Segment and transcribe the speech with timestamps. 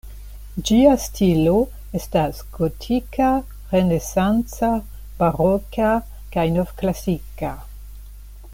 [0.67, 1.51] Ĝia stilo
[1.99, 3.27] estas gotika,
[3.75, 4.71] renesanca,
[5.21, 5.91] baroka
[6.37, 7.55] kaj novklasika.